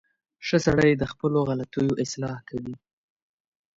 [0.47, 2.75] •ښه سړی د خپلو غلطیو اصلاح کوي.